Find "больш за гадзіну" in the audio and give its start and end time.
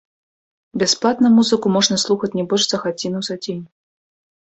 2.49-3.19